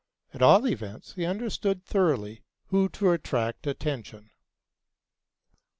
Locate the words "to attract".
2.89-3.67